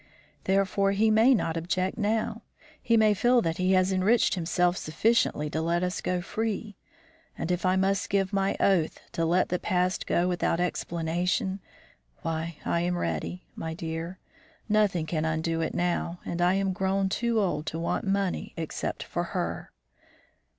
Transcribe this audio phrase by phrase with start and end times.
[0.45, 2.41] Therefore, he may not object now.
[2.81, 6.75] He may feel that he has enriched himself sufficiently to let us go free,
[7.37, 11.59] and if I must give my oath to let the past go without explanation,
[12.23, 14.17] why I am ready, my dear;
[14.67, 19.03] nothing can undo it now, and I am grown too old to want money except
[19.03, 19.69] for her."